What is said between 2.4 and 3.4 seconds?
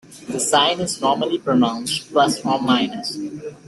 or minus".